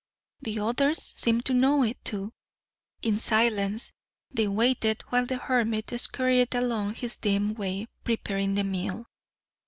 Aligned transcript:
The 0.41 0.57
others 0.61 0.97
seemed 0.99 1.45
to 1.45 1.53
know 1.53 1.83
it, 1.83 2.03
too. 2.03 2.33
In 3.03 3.19
silence 3.19 3.91
they 4.31 4.47
waited 4.47 5.03
while 5.09 5.27
the 5.27 5.37
hermit 5.37 5.91
scurried 5.95 6.55
along 6.55 6.95
his 6.95 7.19
dim 7.19 7.53
way 7.53 7.85
preparing 8.03 8.55
the 8.55 8.63
meal. 8.63 9.05